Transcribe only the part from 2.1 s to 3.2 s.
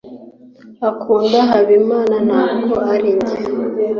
ntabwo ari